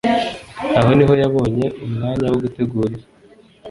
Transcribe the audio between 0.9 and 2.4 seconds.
niho yabonye umwanya wo